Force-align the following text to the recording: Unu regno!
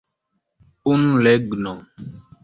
Unu 0.93 1.17
regno! 1.27 1.73